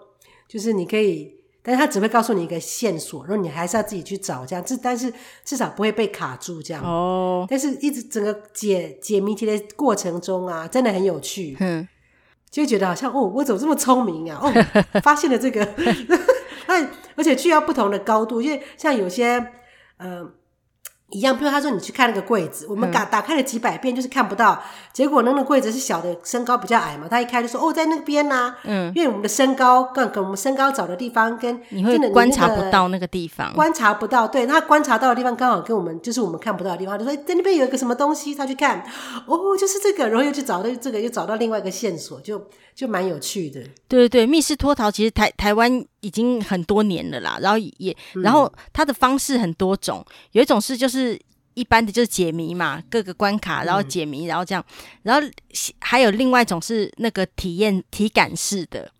[0.48, 4.64] 就是你可以，但是他只会告诉你一个线索，然后你还是要自己去找这样。
[4.64, 5.12] 至但是
[5.44, 6.84] 至少不会被卡住这样。
[6.84, 7.48] 哦。
[7.50, 11.58] 但是一直整个解解谜题的过程中啊，真的很有趣。
[11.60, 11.88] 嗯。
[12.52, 14.40] 就会觉得好像哦，我怎么这么聪明啊？
[14.40, 15.68] 哦，发现了这个。
[16.68, 19.52] 那而且去到不同的高度，因为像有些。
[20.00, 20.30] 嗯、呃，
[21.10, 21.36] 一样。
[21.36, 24.62] 比如他说你去看那个柜子，我们打打开了几百遍，就是看不到。
[24.94, 28.58] 结果那个柜子是小的，身高比较矮嘛，他一开就说哦，在那边呐、啊。
[28.66, 34.28] 嗯，因为我们的身高跟跟我们身高找的地方跟你会观察不到那个地方，观察不到。
[34.28, 38.84] 对，他观察到的地方刚好跟我们就是我们看不到的地方，就说在那边有一个什么东西，他去看，
[39.26, 42.40] 哦，就是这个，然后又去找到这个，又找到另外一个线索，就。
[42.78, 51.20] 就蛮有趣的，对对对，密室脱逃其实台台湾已经很多年了啦，然后也，然后它的方式很多种，有一种是就是
[51.56, 54.64] 一般的就是解谜嘛，各个关卡然后解谜，然后这样，
[55.02, 55.28] 然后
[55.80, 58.92] 还有另外一种是那个体验体感式的，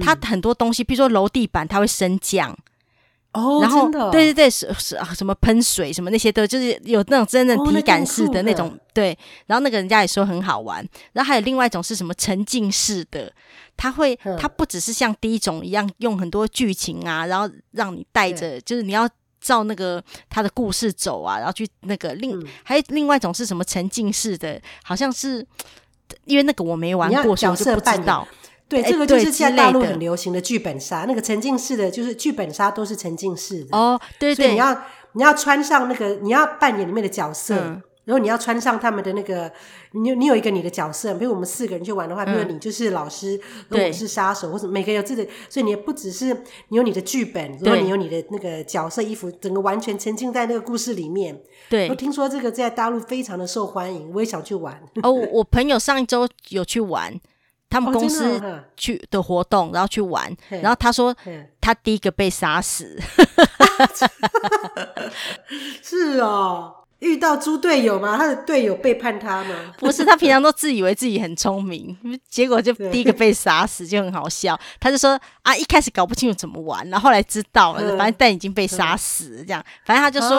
[0.00, 2.56] 它很多东西，比如说楼地板它会升降。
[3.34, 9.16] 哦，然后对对对，是是啊，什么喷水什么那些都就是有那种真正体感式的那种、对，
[9.46, 13.32] 然后那个人家也说很好玩，然后还有另外一种是什么沉浸式的，
[13.76, 19.08] 它会它不只是像第一种一样用很多剧情啊，然后让你带着，就是你要
[19.40, 25.44] 照那个他的故事走啊，然后去那个另、嗯、还有另外一种是什么沉浸式的，好像是
[26.24, 28.26] 因为那个我没玩过，所以我就不知道。
[28.82, 34.00] 对，这个就是现在大陆很流行的剧本杀，那个沉浸式的就是剧本杀都是沉浸式的哦。
[34.18, 34.82] 对对，所以你要
[35.12, 37.54] 你要穿上那个，你要扮演里面的角色。
[37.56, 39.50] 嗯然后你要穿上他们的那个，
[39.92, 46.34] 你你有一个你的角色，比如我们四个人去玩的话，比如你就是老师，如果我是杀手，或者每个人有自己的，所以你也不只是
[46.68, 51.40] 你有你的剧本，然后你有你的那个角色衣服，整个完全沉浸在那个故事里面。
[51.70, 54.78] 对，我听说这个在大陆非常的受欢迎，我也想去玩。
[55.02, 57.18] 哦，我朋友上一周有去玩，
[57.70, 58.40] 他们公司
[58.76, 61.14] 去的活动，然后去玩，然后他说
[61.60, 62.98] 他第一个被杀死。
[65.82, 66.83] 是哦。
[67.04, 68.16] 遇到猪队友吗？
[68.16, 69.54] 他的队友背叛他吗？
[69.78, 71.96] 不是，他平常都自以为自己很聪明，
[72.28, 74.58] 结果就第一个被杀死，就很好笑。
[74.80, 79.62] 他就说啊，一开始搞不清楚怎么玩，然后后来知道了，反正但已经被杀死，这样。
[79.84, 80.38] 反正他就说，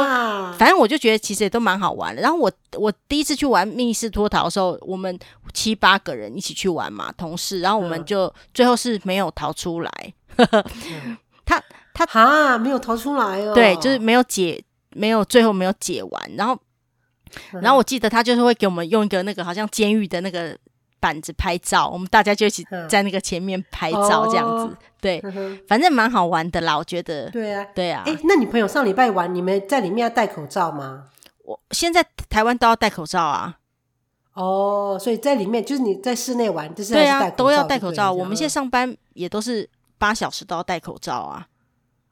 [0.58, 2.22] 反正我就觉得其实也都蛮好玩的。
[2.22, 5.18] 然后我我第一次去玩密室脱逃的时候，我们
[5.54, 9.92] 七八个人一起去玩嘛，同事，然后我们就最后是没有逃出来。
[11.46, 11.62] 他
[11.94, 14.62] 他啊没有逃出来哦，对，就是没有解。
[14.96, 16.58] 没有，最后没有解完，然后，
[17.62, 20.58] 然后我记得他就是会给我们用一个那个好像监狱的那个
[21.02, 25.22] 板子拍照，我们大家就一起在那个前面拍照这样子，哦、对，
[25.68, 27.30] 反正蛮好玩的啦，我觉得。
[27.30, 28.04] 对啊，对啊。
[28.06, 31.08] 哎，那你朋友上礼拜玩，你们在里面要戴口罩吗？
[31.44, 33.58] 我现在台湾都要戴口罩啊。
[34.34, 38.12] 哦，所以在里面就是你在室内玩，就是对啊，都要戴口罩。
[38.12, 41.48] 我们现在上班也都是八小时都要戴口罩啊。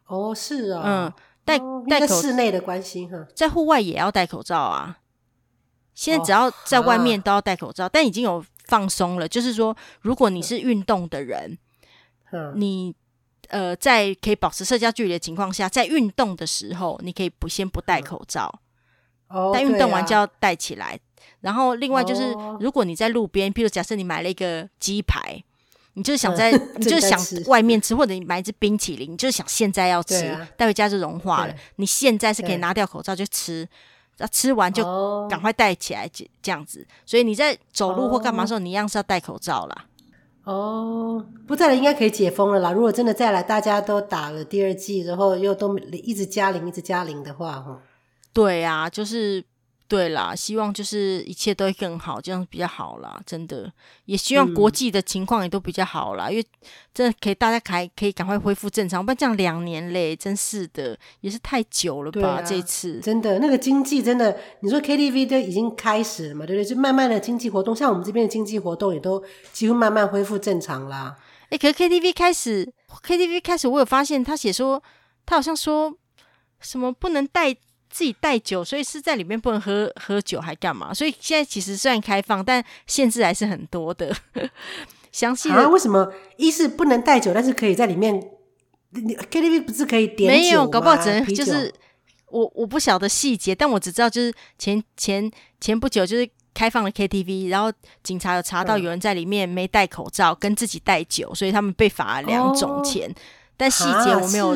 [0.08, 1.14] 哦，是啊，嗯。
[1.46, 5.00] 戴戴口室内的关系哈，在户外也要戴口罩啊。
[5.94, 9.28] 现在只要在外面都要戴口罩，但已经有放松了。
[9.28, 11.58] 就是说，如果你是运动的人，
[12.56, 12.96] 你
[13.50, 18.60] 呃在可以保持社交距离的情况下，在运动的时候，你可以不先不戴口罩，
[19.54, 21.00] 但运动完就要戴起来。
[21.42, 25.44] 然后另外就是，如果你在路边，譬如假设你买了一个鸡排。
[25.96, 30.22] 你就是想在，嗯、 你就是想外面吃，或者你买一支冰淇淋，你就是想现在要吃，
[30.58, 31.54] 带、啊、回家就融化了。
[31.76, 33.68] 你现在是可以拿掉口罩就吃，
[34.18, 34.84] 那吃完就
[35.30, 36.86] 赶快戴起来，这这样子。
[37.06, 39.86] 所以你在走路或干嘛的时候，你一样是要戴口罩啦。
[40.44, 42.72] 哦，不再来应该可以解封了啦。
[42.72, 47.80] 如果真的再来，大家都打了第二剂，然后又都一直加零，一直加零的话，哈，
[48.34, 49.44] 对啊，就是。
[49.94, 53.22] 对啦，希望就是一切都会更好，这样比较好啦。
[53.28, 53.72] 真的，
[54.06, 56.46] 也希望国际的情况也都比较好啦，嗯、因为
[56.96, 62.28] 真的可以大家还可以赶快恢复正常，不然这样两年嘞，真是的，也是太久了吧？
[62.28, 66.66] 啊、这次真的那个经济真的，你说 KTV 都已经开始了嘛，对不对？
[66.66, 71.16] 就慢慢的经济活动，像我们这边的经济活动也都几乎慢慢恢复正常啦。
[71.50, 72.74] 哎，可是 KTV 开始
[73.06, 74.82] ，KTV 开始，我有发现他写说，
[75.24, 75.96] 他好像说
[76.60, 77.56] 什么不能带。
[77.94, 80.92] 自己带酒，所以是在里面不能喝喝酒，还干嘛？
[80.92, 84.12] 所以现在其实虽然开放，但限制还是很多的。
[85.12, 86.12] 详细的、啊、为什么？
[86.38, 88.20] 一是不能带酒，但是可以在里面。
[88.92, 90.42] KTV 不是可以点酒吗？
[90.42, 91.72] 没有，搞不好只能就是
[92.30, 103.08] 我我不晓得细节，但我只知道就是前前前不久就是开放了 KTV，然后警察有查到有人在里面没戴口罩，跟自己带酒，所以他们被罚了两种钱。
[103.10, 103.14] 哦
[103.56, 104.56] 但细节我没有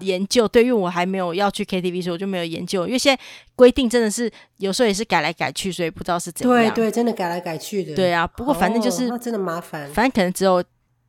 [0.00, 2.86] 研究，对，因为我还没有要去 KTV，所以我就没有研究。
[2.86, 3.22] 因为现在
[3.54, 6.56] 规定真的是有时候也是改来改去，所以不知道是怎样。
[6.56, 7.94] 对对，真的改来改去的。
[7.94, 9.88] 对啊，不过反正就是那真的麻烦。
[9.90, 10.64] 反正可能只有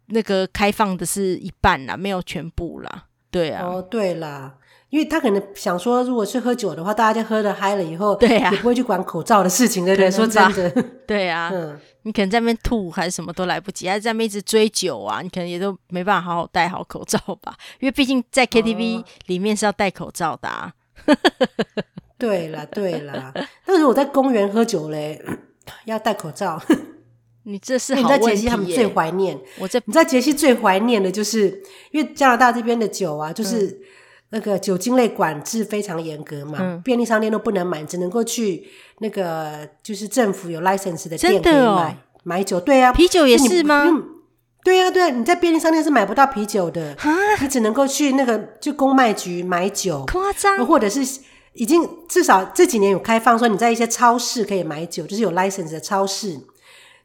[0.08, 3.06] 那个开放的是一半啦，没有全部啦。
[3.32, 3.65] 对啊。
[3.65, 4.56] 哦，对啦，
[4.92, 10.12] 因为他可能想说，如果是喝酒的话，大家就喝得嗨了以后，对啊，也不会去管口罩的事情，对不对？
[10.12, 11.50] 说真的， 对啊。
[11.52, 11.80] 嗯。
[12.04, 15.22] 你可能在那边吐还是什么都来不及，还是在那边一直追酒啊？
[15.22, 17.56] 你可能也都没办法好好戴好口罩吧？
[17.80, 20.74] 因为毕竟在 KTV 里面是要戴口罩的啊。
[22.18, 23.32] 对啦，对啦。
[23.66, 25.24] 但是我在公园喝酒嘞，
[25.86, 26.62] 要戴口罩。
[27.44, 27.96] 你这是。
[27.96, 33.80] 你在杰西他们最怀念，我在你在杰西最怀念的就是，因为加拿大这边的酒啊，就是
[34.32, 38.67] 那个酒精类管制非常严格嘛，嗯、便利商店都不能买，只能够去。
[39.00, 43.86] 那个就是政府有 license 的店可以买、哦、买酒，对啊，啤酒也是吗？
[44.63, 46.96] 对啊，对啊，你在便利商店是买不到啤酒的，
[47.41, 51.02] 你只能够去那个就公卖局买酒，夸张，或者是
[51.54, 56.39] 已经至少这几年有开放说你在一些超市可以买酒，就是有 license 的超市，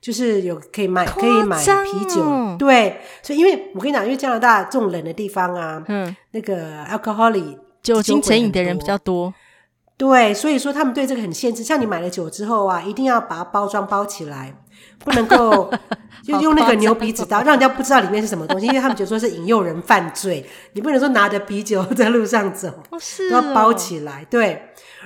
[0.06, 9.34] 就是有可以买可以买啤酒，对，所以因为我跟你讲，因为加拿大这种冷的地方啊，嗯，那个 alcoholic 酒精成瘾的人比较多。
[9.96, 11.64] 对，所以说他们对这个很限制。
[11.64, 14.54] 像你买了酒之后啊，一定要把它包装包起来，
[15.00, 15.68] 不能够
[16.22, 20.46] 就用那个牛鼻子刀，让人家不知道里面是什么东西，因为他们觉得说是引诱人犯罪。
[20.74, 24.24] 你不能说拿着啤酒在路上走，哦是哦，都要包起来。
[24.30, 24.50] 对，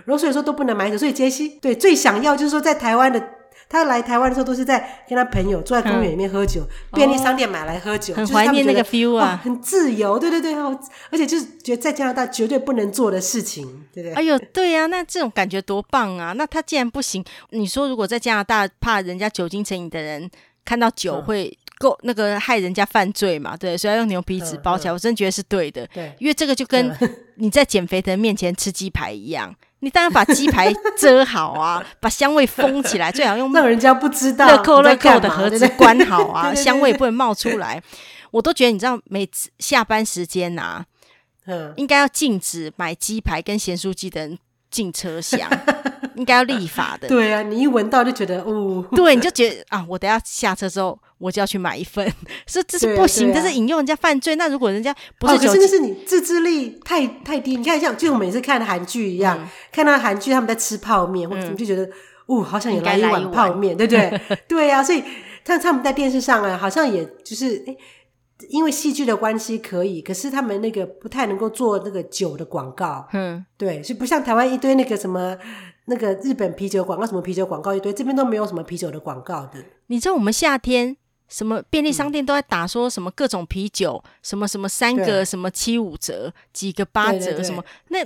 [0.04, 0.98] 然后所以说都不能买酒。
[0.98, 3.22] 所以杰西对最想要就是说在台湾的
[3.70, 14.14] 他来台湾的时候都是在跟他朋友坐在公园里面喝酒，嗯、便利商店买来喝酒，哦、很怀念那个 feel 啊，很自由，对对对，而且就是觉得在加拿大绝对不能做的事情，对不对？
[14.14, 16.32] 哎呦，对呀、啊，那这种感觉多棒啊！
[16.32, 20.28] 那他既然不行，你说如果在加拿大怕人家酒精成瘾的人
[20.64, 23.56] 看到酒会够那个害人家犯罪嘛？
[23.56, 25.86] 对，所以要用牛皮纸包起来，嗯嗯、我真觉得是对的。
[25.94, 26.92] 对，因为这个就跟
[27.36, 29.54] 你在减肥的人面前吃鸡排一样。
[29.80, 37.82] 你当然把鸡排遮好啊， 把香味封起来，最好用让人家不知道乐扣乐扣的盒子关好啊， 香味不能冒出来。
[38.30, 40.84] 我都觉得，你知道，每次下班时间呐、啊，
[41.46, 44.38] 嗯，应该要禁止买鸡排跟咸酥鸡的人
[44.70, 45.40] 进车厢，
[46.16, 47.08] 应该要立法的。
[47.08, 50.98] 对啊，你一闻到就觉得，哦， 对，你就觉得啊，我等下下车之后。
[51.20, 52.10] 我就要去买一份，
[52.48, 54.36] 说这是不行，这是引诱人家犯罪。
[54.36, 57.56] 那如果人家不是，可是那是你自制力太太低。
[57.58, 59.38] 你看，像就我每次看韩剧一样，
[59.70, 61.86] 看到韩剧他们在吃泡面，或者怎么就觉得，
[62.24, 64.20] 哦，好想也来一碗泡面，对不对？
[64.48, 65.04] 对啊，所以
[65.44, 67.76] 看他们在电视上啊，好像也就是诶，
[68.48, 75.36] 因为戏剧的关系可以，可是他们那个不太能够做那个酒的广告，嗯，对，所以不像台湾一堆那个什么
[75.86, 79.62] 那个日本啤酒广告，什么啤酒广告一堆，这边都没有什么啤酒的广告的。
[79.88, 80.96] 你知道我们夏天。
[81.32, 88.04] 什么便利商店都在打，说什么各种啤酒，嗯、什么什么三个什么七五折，几个八折，对对对，什么那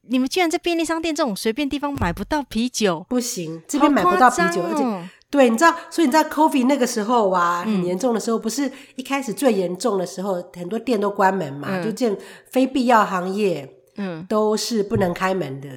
[0.00, 3.04] 你们居然在便利商店这种随便地方买不到啤酒？
[3.10, 12.16] 不行，这边买不到啤酒，哦、而且对，你知道，所以你知道，COVID 那个时候啊，很严重的时候，嗯、不是一开始最严重的时候，很多店都关门嘛，嗯、就见
[12.50, 15.68] 非必要行业，嗯，都是不能开门的。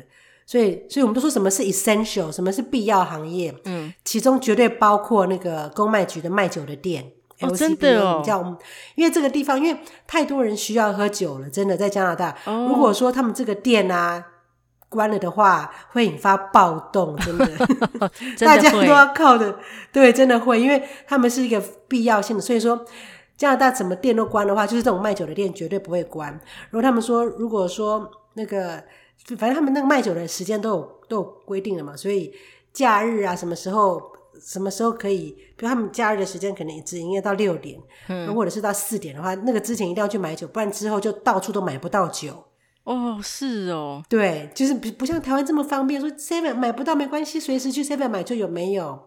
[0.46, 3.54] 所以，所以我们都说什么是 essential，什么是必要行业？
[3.66, 7.12] 嗯，其中绝对包括那个公卖局的卖酒的店。
[7.42, 8.40] 哦，真的哦，叫，
[8.96, 12.38] 因为这个地方，因为太多人需要喝酒了，真的在加拿大。
[12.46, 14.24] 哦，如果说他们这个店啊
[14.91, 17.47] 关了的话，会引发暴动， 真的，
[18.38, 19.58] 真的大家都要靠的。
[19.91, 22.41] 对，真的会，因为他们是一个必要性的。
[22.41, 22.86] 所以说，
[23.36, 26.32] 加拿大什么店都关的话，就是这种卖酒的店绝对不会关。
[26.69, 28.84] 如果他们说，如果说那个。
[29.38, 32.34] 反正他们那个卖酒的时间都有都有规定的嘛，所以
[32.73, 34.01] 假日啊，什么时候
[34.41, 42.34] 什么时候可以，比如他们假日的时间可能只营业到六点，嗯，或者是到四点的话，那个之前一定要去买酒，不然之后就到处都买不到酒。
[42.84, 49.00] 哦，是哦，对，就是不不像台湾这么方便，说 seven 买不到没关系，随时去 seven 买就有没有？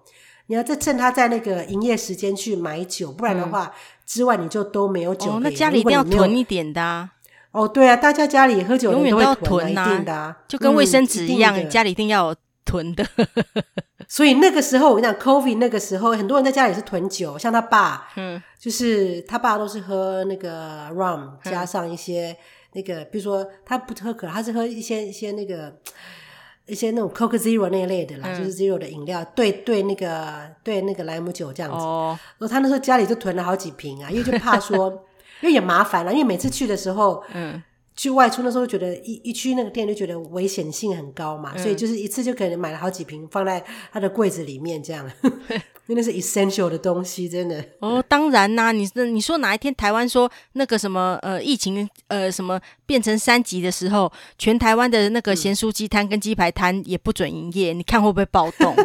[0.46, 3.72] 你要再趁他在那个营业时间去买酒，不然的话、嗯、
[4.06, 5.32] 之外你就都没有酒。
[5.32, 7.10] 哦，那家里一定要囤一点的啊。
[7.50, 13.06] 哦，对啊，大家家里喝酒永远都要囤啊，一定的啊，就跟卫生纸一样，嗯、家里一定要有囤的。
[14.06, 22.36] 所以那个时候我跟你讲，COVID 那个时候，很多人在家里是囤酒，像他爸，嗯，就是他爸都是喝那个 rum，加上一些、嗯、
[22.74, 25.74] 那个，比如说他不喝可乐，他是喝一些一些那个
[26.66, 31.78] 一些那种 Coke Zero 那一类的啦，嗯、就是 Zero 的饮料，兑兑，那个兑那个莱姆酒这样子。
[31.78, 35.02] 哦，然后他那时候家里就囤了好几瓶啊，因为就怕说。
[35.42, 37.62] 因为也麻烦了，因为每次去的时候，嗯，
[37.94, 45.10] 去外出那时候觉得一一去那个店就觉得危险性很高嘛，嗯、所以就是一次就可能买了好几瓶放在他的柜子里面这样，
[45.86, 47.62] 因为那是 essential 的东西，真的。
[47.80, 58.74] 哦，当然啦、啊，你你说哪一天台湾说那个什么呃疫情呃什么变成三级的时候，全台湾的那个咸酥鸡摊跟鸡排摊也不准营业，嗯、你看会不会暴动？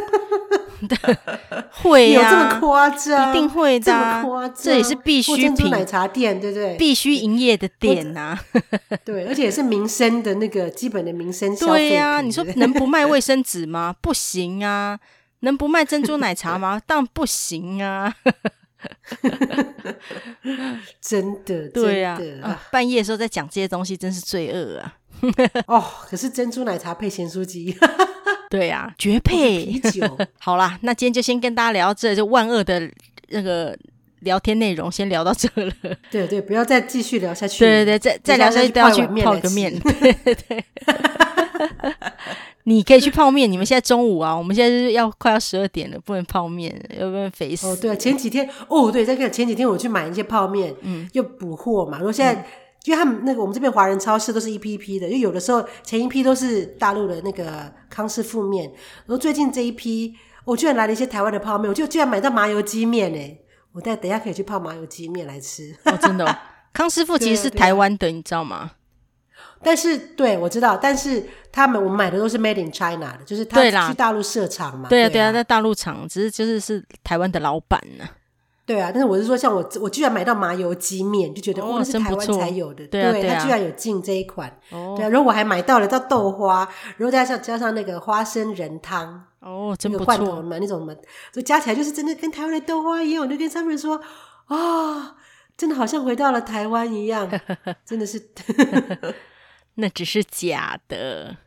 [1.71, 3.29] 会呀、啊，有这么夸张？
[3.29, 5.69] 一定会的、啊，这么夸张，这也是必需品。
[5.69, 6.77] 奶茶店，对不对？
[6.77, 8.39] 必须营业的店呐、啊，
[9.03, 11.89] 对，而且也是民生的那个基本的民生消费。
[11.89, 13.93] 对呀、啊，你说能不卖卫生纸吗？
[14.01, 14.97] 不行啊，
[15.41, 16.81] 能不卖珍珠奶茶吗？
[16.87, 18.15] 当然不行啊。
[21.01, 24.95] 真的，对呀、啊啊，半夜的时候在讲这些东西，真是罪恶啊。
[25.67, 27.77] 哦，可是珍珠奶茶配咸酥鸡。
[28.49, 30.17] 对呀、啊，绝配啤酒。
[30.39, 32.89] 好啦，那今天就先跟大家聊到这，就万恶的
[33.27, 33.77] 那个
[34.21, 35.71] 聊天内容，先聊到这了。
[36.11, 37.59] 对对，不要再继续聊下去。
[37.59, 39.77] 对对对，再再聊下去都要去泡个面。
[39.79, 40.63] 对对 对，
[42.65, 43.51] 你可以去泡面。
[43.51, 47.67] 你们现在中午啊，我们现在是要快要十二点了，不能泡面，要不然肥死。
[47.67, 51.97] 哦，对，前几天哦，对，再看前几天我去买一些泡面，嗯，又补货嘛。
[51.97, 52.33] 然后现在。
[52.33, 52.45] 嗯
[52.85, 58.63] 因为他们那个我们这边华人超市都是一批一批的，因为有的时候前一批都是大陆的那个康师傅面，
[59.05, 60.15] 然后最近这一批
[60.45, 63.37] 我居然来了一些台湾的泡面，我就居然买到麻油鸡面诶，
[63.73, 65.75] 我待等一下可以去泡麻油鸡面来吃。
[65.85, 66.35] 哦，真的哦，
[66.73, 68.71] 康师傅其实是台湾的，你知道吗？
[69.61, 74.87] 但是对我知道，但是他们我们买的都是 Made in China 的，就是他去大陆设厂嘛。
[74.87, 78.05] 对啊，对啊，在大陆厂，只是就是是台湾的老板呢。
[78.65, 82.87] 对啊，但是我是说，像我，我居然买到麻油鸡面，就觉得哦，那是台湾才有的。
[82.87, 84.49] 对，他居然有进这一款。
[84.69, 89.25] 哦，对啊，然后我还买到了到豆花，然后加上加上那个花生仁汤。
[89.39, 90.05] 哦，真不错。
[90.05, 90.93] 罐头嘛，那种嘛，
[91.33, 93.23] 所以加起来就是真的跟台湾的豆花一样。
[93.23, 93.95] 我就跟他们说
[94.45, 95.15] 啊、哦，
[95.57, 97.29] 真的好像回到了台湾一样，
[97.85, 98.29] 真的是。
[99.75, 101.37] 那只是假的，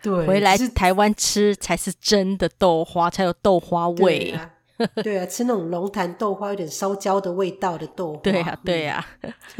[0.00, 4.30] 对，回来台湾吃才是真的豆花，才有豆花味。
[4.30, 4.50] 对啊，
[5.02, 8.20] 对啊，吃那种龙潭豆花，有点烧焦的味道的豆花。
[8.20, 9.04] 对啊，对啊。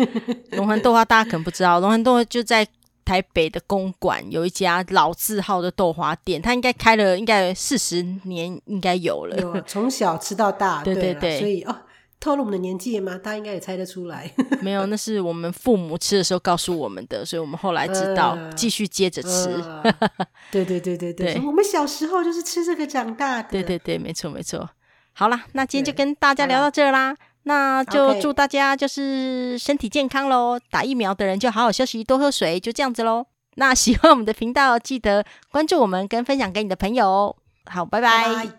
[0.53, 2.65] 龙潭豆花大家可能不知道，龙潭豆花就在
[3.05, 9.37] 台北的公馆有一家老字号的豆花店，它应该开了应该四十年，应该有了。
[9.39, 11.77] 有啊，从小吃到大， 对对对，所以哦。
[12.21, 13.19] 透露我们的年纪吗？
[13.19, 14.33] 大家应该也猜得出来。
[14.63, 19.51] 没有，那是我们父母吃的时候告诉我们的，所以我们后来知道，呃、继续接着吃。
[19.51, 19.95] 呃、
[20.51, 23.51] 对对对对对，我们小时候就是吃这个长大的。
[23.51, 24.67] 对对对，没错没错。
[25.13, 27.15] 好啦，那今天就跟大家聊到这啦。
[27.45, 30.59] 那就祝大家就是身体健康喽！
[30.71, 33.27] 打疫苗的人就好好休息，多喝水，就这样子喽。
[33.57, 37.37] 那喜欢我们的频道，记得关注我们跟分享给你的朋友。
[37.67, 38.25] 好，拜拜。
[38.25, 38.55] 拜拜。